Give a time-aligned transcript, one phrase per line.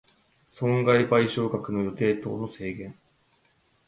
[0.47, 2.95] 損害賠償額の予定等の制限